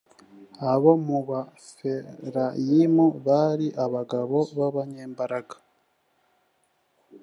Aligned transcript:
abo 0.71 0.91
mu 1.05 1.19
befurayimu 1.27 3.05
bari 3.25 3.67
abagabo 3.85 4.37
b’abanyambaraga 4.57 5.55